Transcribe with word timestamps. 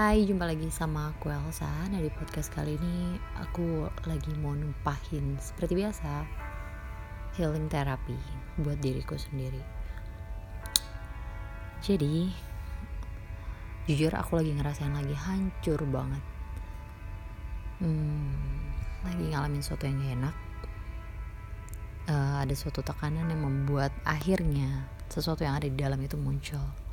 Hai, 0.00 0.24
jumpa 0.24 0.48
lagi 0.48 0.72
sama 0.72 1.12
aku 1.12 1.28
Elsa. 1.28 1.68
Nah, 1.92 2.00
di 2.00 2.08
podcast 2.08 2.48
kali 2.56 2.80
ini 2.80 3.20
aku 3.36 3.84
lagi 4.08 4.32
mau 4.40 4.56
numpahin 4.56 5.36
seperti 5.36 5.76
biasa 5.76 6.24
healing 7.36 7.68
therapy 7.68 8.16
buat 8.64 8.80
diriku 8.80 9.20
sendiri. 9.20 9.60
Jadi, 11.84 12.32
jujur 13.92 14.16
aku 14.16 14.40
lagi 14.40 14.56
ngerasain 14.56 14.88
lagi 14.88 15.12
hancur 15.12 15.84
banget. 15.84 16.24
Hmm, 17.84 18.32
lagi 19.04 19.24
ngalamin 19.36 19.60
sesuatu 19.60 19.84
yang 19.84 20.00
enak. 20.00 20.32
Uh, 22.08 22.40
ada 22.40 22.56
suatu 22.56 22.80
tekanan 22.80 23.28
yang 23.28 23.44
membuat 23.44 23.92
akhirnya 24.08 24.88
sesuatu 25.12 25.44
yang 25.44 25.60
ada 25.60 25.68
di 25.68 25.76
dalam 25.76 26.00
itu 26.00 26.16
muncul 26.16 26.88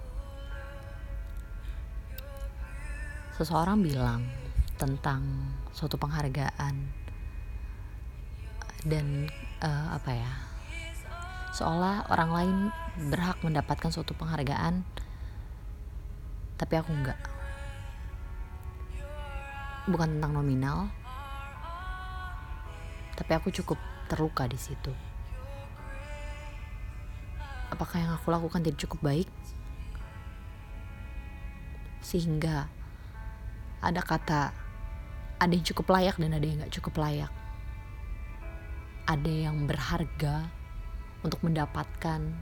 seseorang 3.37 3.85
bilang 3.85 4.25
tentang 4.81 5.21
suatu 5.69 5.93
penghargaan 6.01 6.73
dan 8.81 9.29
uh, 9.61 9.93
apa 9.93 10.09
ya 10.09 10.33
seolah 11.53 12.09
orang 12.09 12.31
lain 12.33 12.57
berhak 13.13 13.37
mendapatkan 13.45 13.93
suatu 13.93 14.17
penghargaan 14.17 14.81
tapi 16.57 16.73
aku 16.81 16.89
enggak. 16.89 17.21
Bukan 19.85 20.17
tentang 20.17 20.33
nominal 20.33 20.89
tapi 23.13 23.37
aku 23.37 23.53
cukup 23.53 23.77
terluka 24.09 24.49
di 24.49 24.57
situ. 24.57 24.93
Apakah 27.69 28.01
yang 28.01 28.11
aku 28.17 28.33
lakukan 28.33 28.65
tidak 28.65 28.81
cukup 28.81 29.13
baik? 29.13 29.29
Sehingga 32.01 32.73
ada 33.81 34.01
kata 34.01 34.67
ada 35.37 35.53
yang 35.53 35.65
cukup 35.65 35.93
layak 35.93 36.17
dan 36.17 36.33
ada 36.33 36.45
yang 36.45 36.57
gak 36.65 36.73
cukup 36.81 36.97
layak. 36.97 37.29
Ada 39.05 39.31
yang 39.49 39.69
berharga 39.69 40.49
untuk 41.21 41.45
mendapatkan 41.45 42.33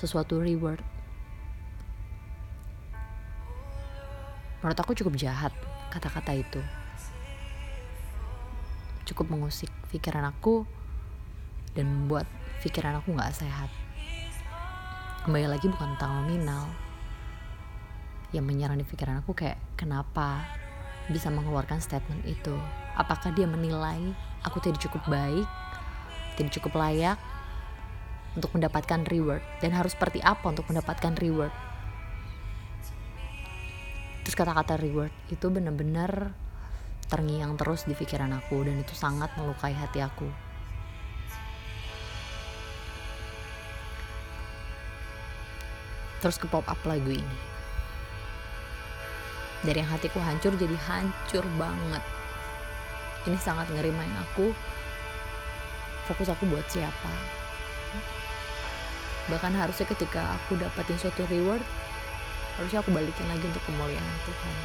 sesuatu 0.00 0.40
reward. 0.40 0.80
Menurut 4.64 4.78
aku 4.80 4.96
cukup 4.96 5.14
jahat 5.20 5.52
kata-kata 5.92 6.32
itu. 6.34 6.60
Cukup 9.04 9.28
mengusik 9.28 9.70
pikiran 9.92 10.24
aku 10.24 10.64
dan 11.76 11.84
membuat 11.84 12.24
pikiran 12.64 12.98
aku 12.98 13.12
gak 13.12 13.36
sehat. 13.36 13.68
Kembali 15.28 15.52
lagi 15.52 15.68
bukan 15.68 16.00
tentang 16.00 16.24
nominal. 16.24 16.64
Yang 18.32 18.44
menyerang 18.48 18.80
di 18.80 18.88
pikiran 18.88 19.20
aku 19.20 19.36
kayak 19.36 19.60
kenapa 19.76 20.57
bisa 21.08 21.32
mengeluarkan 21.32 21.80
statement 21.80 22.22
itu? 22.28 22.54
Apakah 22.96 23.32
dia 23.32 23.48
menilai 23.48 24.12
aku 24.44 24.60
tidak 24.60 24.84
cukup 24.84 25.02
baik, 25.08 25.48
tidak 26.36 26.52
cukup 26.60 26.76
layak 26.76 27.18
untuk 28.36 28.52
mendapatkan 28.54 29.02
reward 29.08 29.42
dan 29.64 29.72
harus 29.72 29.96
seperti 29.96 30.20
apa 30.20 30.44
untuk 30.52 30.68
mendapatkan 30.68 31.16
reward? 31.16 31.52
Terus 34.22 34.36
kata-kata 34.36 34.76
reward 34.76 35.12
itu 35.32 35.48
benar-benar 35.48 36.36
terngiang 37.08 37.56
terus 37.56 37.88
di 37.88 37.96
pikiran 37.96 38.28
aku 38.36 38.68
dan 38.68 38.76
itu 38.76 38.92
sangat 38.92 39.32
melukai 39.40 39.72
hati 39.72 40.04
aku. 40.04 40.28
Terus 46.20 46.36
ke 46.36 46.50
pop 46.50 46.66
up 46.68 46.82
lagu 46.84 47.14
ini 47.14 47.57
dari 49.66 49.82
yang 49.82 49.90
hatiku 49.90 50.22
hancur 50.22 50.54
jadi 50.54 50.76
hancur 50.86 51.44
banget. 51.58 52.02
Ini 53.26 53.38
sangat 53.40 53.66
ngerimain 53.74 54.14
aku. 54.28 54.54
Fokus 56.06 56.30
aku 56.30 56.48
buat 56.48 56.64
siapa? 56.70 57.12
Bahkan 59.28 59.52
harusnya 59.52 59.84
ketika 59.92 60.40
aku 60.40 60.56
dapetin 60.56 60.96
suatu 60.96 61.26
reward 61.28 61.60
harusnya 62.56 62.82
aku 62.82 62.90
balikin 62.90 63.28
lagi 63.30 63.44
untuk 63.44 63.62
kemuliaan 63.68 64.16
Tuhan. 64.26 64.56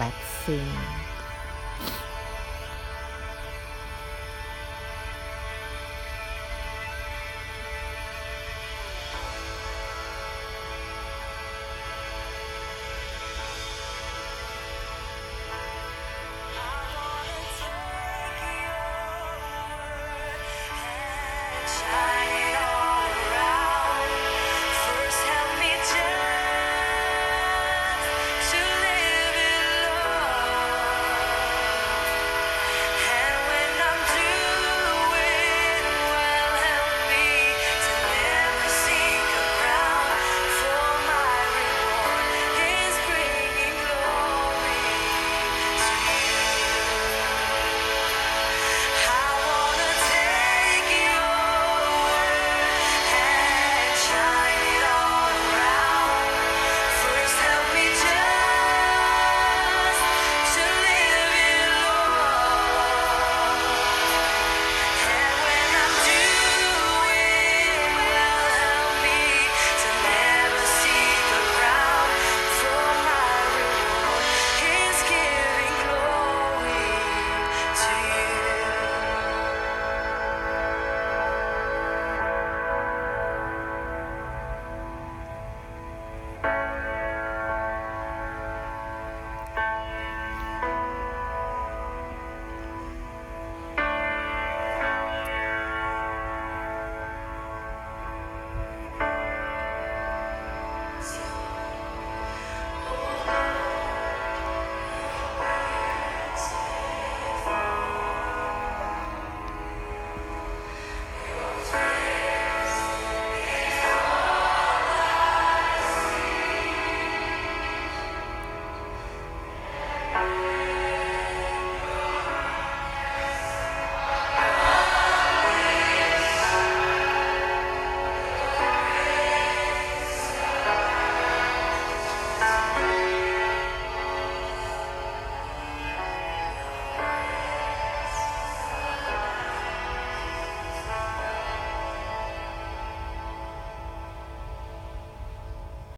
Let's 0.00 0.26
sing 0.44 0.70